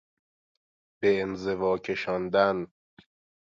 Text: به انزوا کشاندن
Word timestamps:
به 0.99 1.21
انزوا 1.21 1.77
کشاندن 1.77 2.67